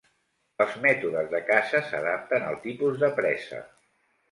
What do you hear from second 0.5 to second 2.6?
Els mètodes de caça s'adapten al